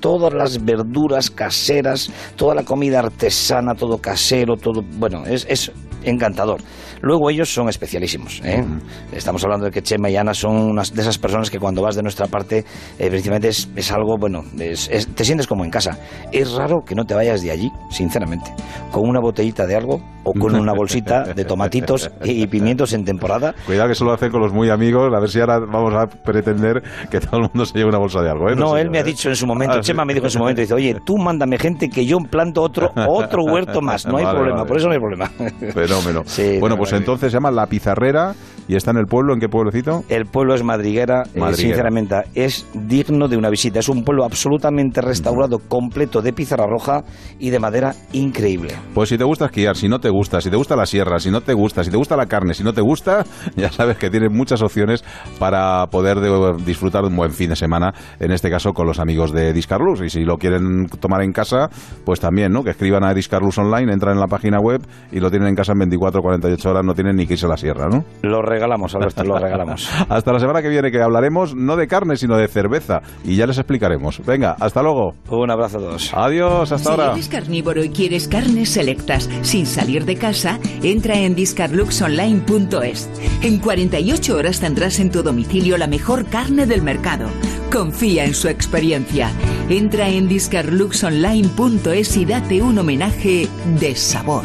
[0.00, 6.60] todas las verduras caseras, toda la comida artesana, todo casero, todo, bueno, es, es encantador.
[7.04, 8.40] Luego ellos son especialísimos.
[8.44, 8.64] ¿eh?
[9.12, 11.96] Estamos hablando de que Chema y Ana son unas de esas personas que cuando vas
[11.96, 12.64] de nuestra parte,
[12.98, 15.98] eh, principalmente es, es algo, bueno, es- es- te sientes como en casa.
[16.32, 18.50] Es raro que no te vayas de allí, sinceramente,
[18.90, 23.54] con una botellita de algo o con una bolsita de tomatitos y pimientos en temporada.
[23.66, 25.12] Cuidado que eso lo hacen con los muy amigos.
[25.14, 28.22] A ver si ahora vamos a pretender que todo el mundo se lleve una bolsa
[28.22, 28.48] de algo.
[28.48, 28.56] ¿eh?
[28.56, 29.88] No, sé él yo, me ha dicho en su momento, Ah, sí.
[29.88, 32.90] Chema me dijo en su momento, dice, oye, tú mándame gente que yo planto otro,
[33.06, 34.68] otro huerto más, no hay Vale, problema, vale.
[34.68, 35.28] por eso no hay problema.
[35.74, 36.22] Fenómeno.
[36.34, 38.34] Sí, bueno, pues entonces se llama La Pizarrera
[38.68, 39.34] y está en el pueblo.
[39.34, 40.04] ¿En qué pueblecito?
[40.08, 41.54] El pueblo es Madriguera, eh, Madriguera.
[41.56, 43.80] sinceramente, es digno de una visita.
[43.80, 47.02] Es un pueblo absolutamente restaurado, completo de pizarra roja
[47.38, 48.74] y de madera increíble.
[48.94, 51.30] Pues si te gusta esquiar, si no te gusta, si te gusta la sierra, si
[51.30, 53.24] no te gusta, si te gusta la carne, si no te gusta,
[53.56, 55.04] ya sabes que tienes muchas opciones
[55.38, 58.98] para poder de- disfrutar de un buen fin de semana, en este caso con los
[58.98, 60.00] amigos de Discarlus.
[60.02, 61.68] Y si lo quieren tomar en casa,
[62.04, 62.62] pues también, ¿no?
[62.62, 64.80] Que escriban a Discarlus Online, entran en la página web
[65.12, 67.48] y lo tienen en casa en 24 48 horas, no tienen ni que irse a
[67.48, 68.04] la sierra, ¿no?
[68.22, 69.88] Lo regalamos, Alberto, lo regalamos.
[70.08, 73.00] Hasta la semana que viene que hablaremos no de carne, sino de cerveza.
[73.24, 74.20] Y ya les explicaremos.
[74.24, 75.14] Venga, hasta luego.
[75.30, 76.12] Un abrazo a todos.
[76.14, 77.12] Adiós, hasta Si ahora.
[77.12, 83.10] eres carnívoro y quieres carnes selectas sin salir de casa, entra en discarluxonline.es.
[83.42, 87.28] En 48 horas tendrás en tu domicilio la mejor carne del mercado.
[87.72, 89.30] Confía en su experiencia.
[89.68, 93.48] Entra en discarluxonline.es y date un homenaje
[93.80, 94.44] de sabor.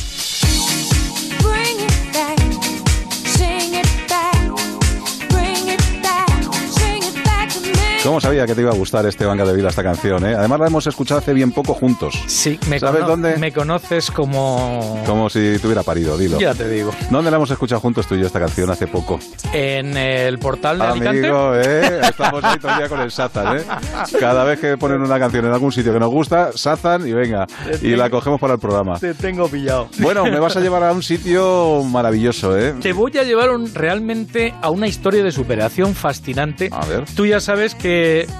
[8.03, 10.25] ¿Cómo sabía que te iba a gustar este Vanga de Vida, esta canción?
[10.25, 10.33] eh?
[10.35, 12.15] Además la hemos escuchado hace bien poco juntos.
[12.25, 13.37] Sí, me, ¿Sabes cono- dónde?
[13.37, 15.03] me conoces como...
[15.05, 16.39] Como si te hubiera parido, dilo.
[16.39, 16.91] Ya te digo.
[17.11, 19.19] ¿Dónde la hemos escuchado juntos tú y yo esta canción hace poco?
[19.53, 21.19] En el portal de Alicante.
[21.27, 22.01] Amigo, ¿eh?
[22.01, 23.63] Estamos ahí día con el Sazan, ¿eh?
[24.19, 27.45] Cada vez que ponen una canción en algún sitio que nos gusta, Sazan y venga.
[27.83, 28.97] Y la cogemos para el programa.
[28.97, 29.89] Te tengo pillado.
[29.99, 32.73] Bueno, me vas a llevar a un sitio maravilloso, ¿eh?
[32.81, 36.69] Te voy a llevar un- realmente a una historia de superación fascinante.
[36.71, 37.05] A ver.
[37.15, 37.90] Tú ya sabes que,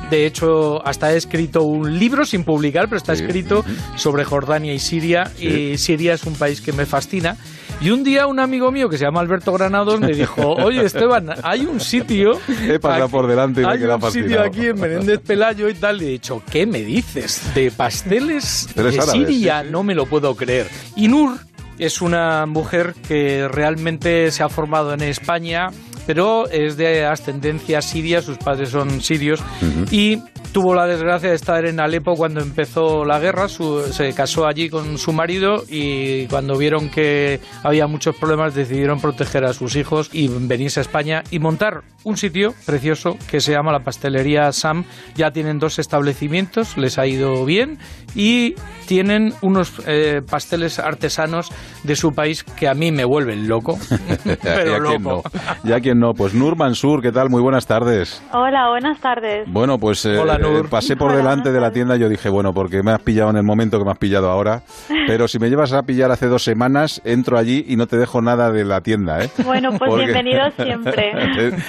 [0.10, 3.24] de hecho, hasta he escrito un libro sin publicar, pero está Sí.
[3.24, 3.64] escrito
[3.96, 5.32] sobre Jordania y Siria.
[5.40, 7.38] Y Siria es un país que me fascina.
[7.80, 11.30] Y un día un amigo mío que se llama Alberto Granados me dijo, oye Esteban,
[11.44, 12.40] hay un sitio...
[12.68, 14.12] He pasado aquí- por delante y me he hay un fascinado.
[14.30, 15.98] sitio aquí en Menéndez Pelayo y tal.
[15.98, 17.42] Le he dicho, ¿qué me dices?
[17.56, 19.64] ¿De pasteles de Pasteles árabes, Siria?
[19.64, 19.70] sí.
[19.72, 20.68] No me lo puedo creer.
[20.96, 21.38] Y Nur
[21.80, 25.70] es una mujer que realmente se ha formado en España,
[26.06, 29.42] pero es de ascendencia siria, sus padres son sirios,
[29.92, 30.20] y
[30.54, 34.70] tuvo la desgracia de estar en Alepo cuando empezó la guerra, su- se casó allí
[34.70, 40.10] con su marido y cuando vieron que había muchos problemas decidieron proteger a sus hijos
[40.12, 44.84] y venirse a España y montar un sitio precioso que se llama la pastelería Sam.
[45.16, 47.78] Ya tienen dos establecimientos, les ha ido bien
[48.16, 48.56] y
[48.88, 51.50] tienen unos eh, pasteles artesanos
[51.84, 53.78] de su país que a mí me vuelven loco.
[54.44, 55.10] Pero ya quien no.
[55.12, 55.30] loco.
[55.64, 56.14] Ya quien no.
[56.14, 57.30] Pues Nur Mansur, ¿qué tal?
[57.30, 58.22] Muy buenas tardes.
[58.34, 59.48] Hola, buenas tardes.
[59.50, 60.66] Bueno, pues eh, Hola, Nur.
[60.66, 63.02] eh, pasé por Hola, delante de la tienda y yo dije, bueno, porque me has
[63.02, 64.62] pillado en el momento que me has pillado ahora,
[65.08, 68.22] pero si me llevas a pillar hace dos semanas, entro allí y no te dejo
[68.22, 69.30] nada de la tienda, ¿eh?
[69.46, 71.12] Bueno, pues Porque- bienvenido siempre.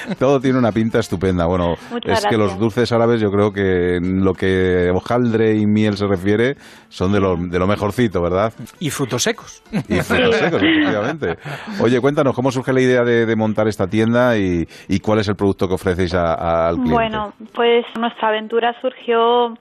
[0.19, 1.47] Todo tiene una pinta estupenda.
[1.47, 5.67] Bueno, Muchas es que los dulces árabes yo creo que en lo que hojaldre y
[5.67, 6.57] miel se refiere
[6.89, 8.53] son de lo, de lo mejorcito, ¿verdad?
[8.79, 9.63] Y frutos secos.
[9.89, 11.37] Y frutos secos, efectivamente.
[11.81, 15.29] Oye, cuéntanos, ¿cómo surge la idea de, de montar esta tienda y, y cuál es
[15.29, 16.93] el producto que ofrecéis a- a- al cliente?
[16.95, 19.57] Bueno, pues nuestra aventura surgió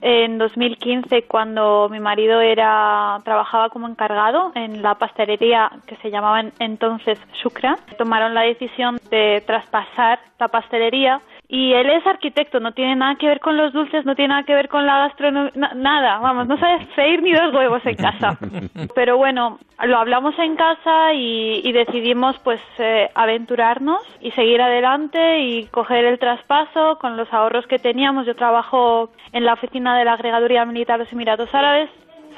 [0.00, 6.40] en 2015 cuando mi marido era trabajaba como encargado en la pastelería que se llamaba
[6.40, 7.76] en- entonces Shukra.
[7.98, 13.26] Tomaron la decisión de traspasar la pastelería y él es arquitecto, no tiene nada que
[13.26, 16.58] ver con los dulces, no tiene nada que ver con la gastronomía, nada, vamos, no
[16.58, 18.38] sabe freír ni dos huevos en casa.
[18.94, 25.40] Pero bueno, lo hablamos en casa y, y decidimos pues eh, aventurarnos y seguir adelante
[25.40, 28.26] y coger el traspaso con los ahorros que teníamos.
[28.26, 31.88] Yo trabajo en la oficina de la agregaduría militar de los Emiratos Árabes,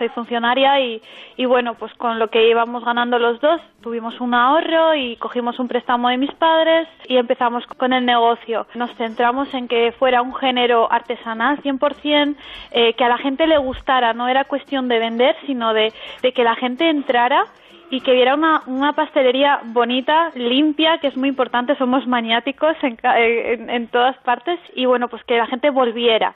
[0.00, 1.02] soy funcionaria y,
[1.36, 5.58] y bueno, pues con lo que íbamos ganando los dos, tuvimos un ahorro y cogimos
[5.58, 8.66] un préstamo de mis padres y empezamos con el negocio.
[8.74, 12.34] Nos centramos en que fuera un género artesanal 100%,
[12.70, 15.92] eh, que a la gente le gustara, no era cuestión de vender, sino de,
[16.22, 17.44] de que la gente entrara
[17.90, 23.20] y que viera una, pastelería bonita, limpia, que es muy importante, somos maniáticos en, ca-
[23.20, 26.34] en, en todas partes, y bueno, pues que la gente volviera.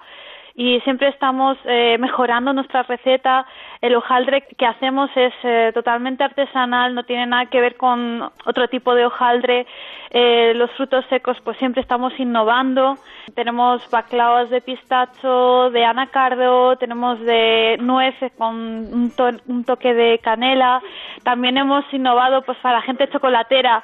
[0.57, 3.45] Y siempre estamos eh, mejorando nuestra receta.
[3.81, 8.69] El hojaldre que hacemos es eh, totalmente artesanal, no tiene nada que ver con otro
[8.69, 9.67] tipo de hojaldre.
[10.11, 12.95] Eh, los frutos secos, pues siempre estamos innovando.
[13.35, 20.21] Tenemos baclavas de pistacho, de anacardo, tenemos de nuez con un, to- un toque de
[20.21, 20.81] canela.
[21.25, 23.83] También hemos innovado, pues para la gente chocolatera,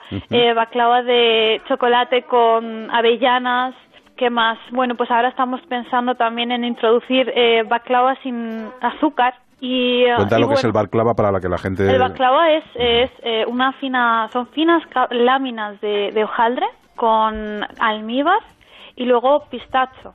[0.55, 3.75] baklava de chocolate con avellanas.
[4.21, 4.59] ¿Qué más?
[4.71, 9.33] Bueno, pues ahora estamos pensando también en introducir eh, baklava sin azúcar.
[9.63, 11.91] Y, eh, Cuenta y lo que es el balclava para la que la gente...
[11.91, 16.67] el baklava es, es eh, una fina, son finas láminas de, de hojaldre
[16.97, 18.41] con almíbar
[18.95, 20.13] y luego pistacho.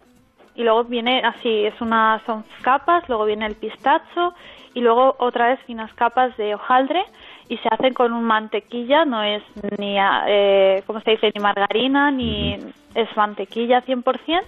[0.53, 4.35] Y luego viene así, es una, son capas, luego viene el pistacho
[4.75, 7.03] y luego otra vez finas capas de hojaldre
[7.47, 9.43] y se hacen con un mantequilla, no es
[9.77, 11.31] ni, eh, ¿cómo se dice?
[11.33, 12.57] Ni margarina, ni
[12.95, 14.41] es mantequilla 100%.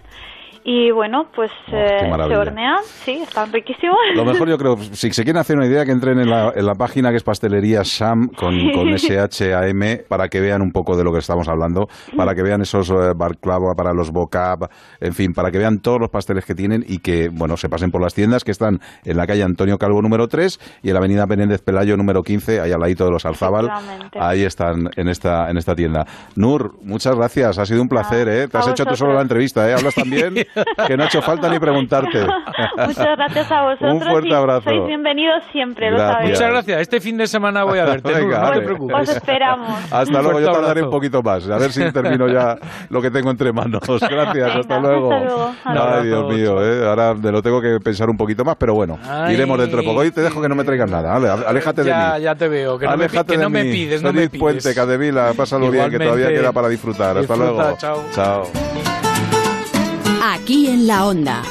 [0.63, 3.97] Y bueno, pues eh, se hornean, sí, están riquísimos.
[4.15, 6.65] Lo mejor yo creo, si se quieren hacer una idea, que entren en la, en
[6.65, 11.03] la página que es Pastelería Sam con, con S-H-A-M para que vean un poco de
[11.03, 13.13] lo que estamos hablando, para que vean esos eh,
[13.75, 17.29] para los bocab, en fin, para que vean todos los pasteles que tienen y que,
[17.29, 20.59] bueno, se pasen por las tiendas que están en la calle Antonio Calvo número 3
[20.83, 23.69] y en la avenida Menéndez Pelayo número 15, ahí al ladito de los Alzábal.
[24.19, 26.05] Ahí están en esta, en esta tienda.
[26.35, 28.47] Nur, muchas gracias, ha sido un placer, ¿eh?
[28.47, 29.73] Te has hecho tú solo la entrevista, ¿eh?
[29.73, 30.35] Hablas tan bien
[30.87, 32.25] que no ha hecho falta ni preguntarte.
[32.77, 33.93] Muchas gracias a vosotros.
[33.93, 34.69] Un fuerte y abrazo.
[34.69, 36.15] Sois bienvenidos siempre, lo Gracias.
[36.17, 36.31] sabéis.
[36.39, 36.81] Muchas gracias.
[36.81, 38.13] Este fin de semana voy a verte.
[38.13, 39.09] Venga, no te preocupes.
[39.09, 39.91] Os esperamos.
[39.91, 40.85] Hasta luego, yo tardaré abrazo.
[40.85, 41.49] un poquito más.
[41.49, 42.57] A ver si termino ya
[42.89, 43.81] lo que tengo entre manos.
[43.87, 45.11] Gracias, Venga, hasta luego.
[45.13, 45.51] hasta luego.
[45.65, 46.05] Ay.
[46.07, 46.87] Dios mío, ¿eh?
[46.87, 49.33] ahora me lo tengo que pensar un poquito más, pero bueno, Ay.
[49.35, 49.99] iremos dentro de poco.
[50.01, 51.29] Hoy te dejo que no me traigas nada, ¿vale?
[51.47, 52.21] Aléjate de ya, mí.
[52.23, 52.77] ya te veo.
[52.77, 53.71] Que no, me, Aléjate que de no me mí.
[53.71, 54.41] pides, no me Feliz pides.
[54.41, 55.33] puente, Cadevila.
[55.35, 56.41] Pásalo bien, que todavía Igualmente.
[56.41, 57.17] queda para disfrutar.
[57.17, 57.77] Hasta Disfruta, luego.
[57.77, 58.03] chao.
[58.13, 59.06] Chao.
[60.47, 61.43] Aquí en la onda.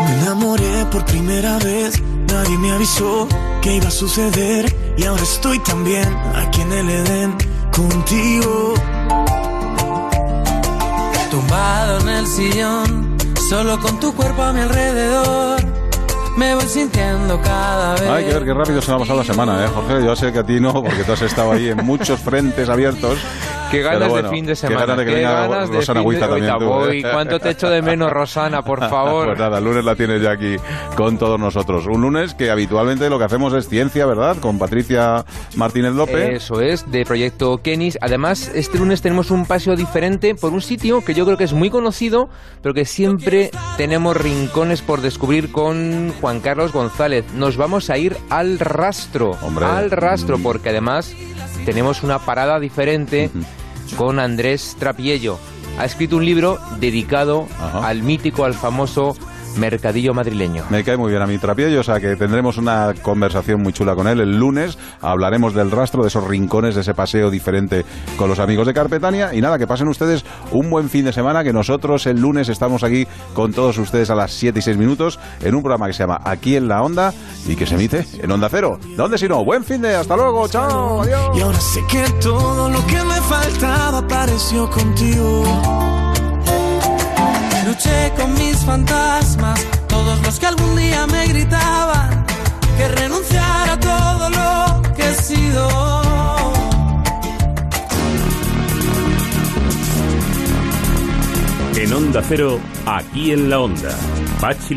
[0.00, 2.00] Me enamoré por primera vez,
[2.32, 3.28] nadie me avisó
[3.60, 7.36] que iba a suceder y ahora estoy también aquí en el Edén
[7.70, 8.72] contigo.
[11.30, 13.11] Tumbado en el sillón,
[13.52, 15.60] solo con tu cuerpo a mi alrededor,
[16.38, 18.08] me voy sintiendo cada vez.
[18.08, 20.02] Hay que ver qué rápido se me ha pasado la semana, ¿eh, Jorge?
[20.02, 23.18] Yo sé que a ti no, porque tú has estado ahí en muchos frentes abiertos.
[23.72, 24.80] Qué ganas bueno, de fin de Qué semana.
[24.80, 26.58] ganas de que qué venga ganas de Rosana de- Huiza también.
[26.58, 27.02] Tú, voy.
[27.02, 29.26] ¿Cuánto te echo de menos, Rosana, por favor?
[29.28, 30.56] Pues nada, el lunes la tienes ya aquí
[30.96, 31.86] con todos nosotros.
[31.86, 34.36] Un lunes que habitualmente lo que hacemos es ciencia, ¿verdad?
[34.38, 35.24] Con Patricia
[35.56, 36.42] Martínez López.
[36.42, 37.98] Eso es, de Proyecto Kenis.
[38.00, 41.52] Además, este lunes tenemos un paseo diferente por un sitio que yo creo que es
[41.52, 42.28] muy conocido,
[42.62, 47.24] pero que siempre tenemos rincones por descubrir con Juan Carlos González.
[47.34, 49.30] Nos vamos a ir al rastro.
[49.42, 49.64] Hombre.
[49.66, 51.14] Al rastro, porque además
[51.64, 53.30] tenemos una parada diferente
[53.96, 55.38] con Andrés Trapiello.
[55.78, 59.16] Ha escrito un libro dedicado al mítico, al famoso
[59.56, 60.64] mercadillo madrileño.
[60.70, 63.94] Me cae muy bien a mi trapiello, o sea que tendremos una conversación muy chula
[63.94, 64.78] con él el lunes.
[65.00, 67.84] Hablaremos del rastro, de esos rincones, de ese paseo diferente
[68.16, 69.34] con los amigos de Carpetania.
[69.34, 72.82] Y nada, que pasen ustedes un buen fin de semana, que nosotros el lunes estamos
[72.84, 76.02] aquí con todos ustedes a las 7 y 6 minutos en un programa que se
[76.02, 77.12] llama Aquí en la Onda
[77.46, 78.78] y que se emite en Onda Cero.
[78.96, 79.44] ¿Dónde si no?
[79.44, 81.36] Buen fin de, hasta luego, chao, adiós.
[81.36, 86.01] Y ahora sé que todo lo que me faltaba apareció contigo.
[87.66, 92.26] Luché con mis fantasmas, todos los que algún día me gritaban
[92.76, 96.02] que renunciara a todo lo que he sido.
[101.76, 103.90] En Onda Cero, aquí en la Onda.
[104.40, 104.70] Pachi